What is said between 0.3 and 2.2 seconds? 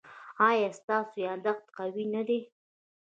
ایا ستاسو یادښت قوي